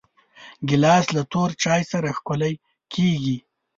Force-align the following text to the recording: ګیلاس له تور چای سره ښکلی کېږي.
ګیلاس 0.67 1.05
له 1.15 1.21
تور 1.31 1.49
چای 1.63 1.81
سره 1.91 2.09
ښکلی 2.17 2.53
کېږي. 2.93 3.37